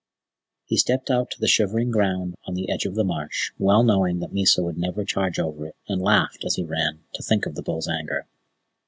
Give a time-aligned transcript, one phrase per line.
[0.65, 4.17] He stepped out to the shivering ground on the edge of the marsh, well knowing
[4.17, 7.53] that Mysa would never charge over it and laughed, as he ran, to think of
[7.53, 8.25] the bull's anger.